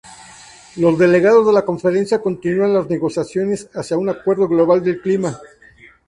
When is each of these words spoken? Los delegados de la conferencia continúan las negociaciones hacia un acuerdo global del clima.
Los 0.77 0.97
delegados 0.97 1.45
de 1.45 1.53
la 1.53 1.63
conferencia 1.63 2.19
continúan 2.19 2.73
las 2.73 2.89
negociaciones 2.89 3.69
hacia 3.75 3.99
un 3.99 4.09
acuerdo 4.09 4.47
global 4.47 4.83
del 4.83 4.99
clima. 4.99 5.39